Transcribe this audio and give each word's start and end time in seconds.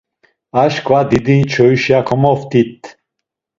Aşǩva 0.61 0.99
Didiçoyişa 1.09 1.99
kamaft̆it. 2.07 2.79